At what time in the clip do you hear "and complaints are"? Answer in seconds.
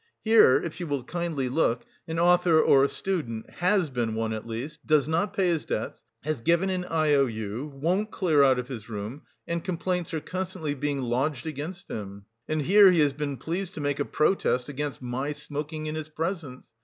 9.47-10.19